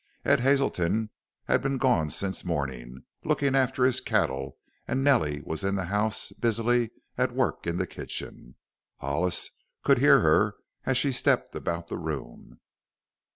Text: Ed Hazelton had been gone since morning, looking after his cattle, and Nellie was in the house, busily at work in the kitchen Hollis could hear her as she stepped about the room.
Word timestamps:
Ed 0.25 0.39
Hazelton 0.39 1.11
had 1.45 1.61
been 1.61 1.77
gone 1.77 2.09
since 2.09 2.43
morning, 2.43 3.03
looking 3.23 3.53
after 3.55 3.83
his 3.85 4.01
cattle, 4.01 4.57
and 4.87 5.03
Nellie 5.03 5.43
was 5.45 5.63
in 5.63 5.75
the 5.75 5.85
house, 5.85 6.31
busily 6.31 6.89
at 7.19 7.33
work 7.33 7.67
in 7.67 7.77
the 7.77 7.85
kitchen 7.85 8.55
Hollis 8.97 9.51
could 9.83 9.99
hear 9.99 10.21
her 10.21 10.55
as 10.87 10.97
she 10.97 11.11
stepped 11.11 11.53
about 11.53 11.87
the 11.87 11.97
room. 11.99 12.59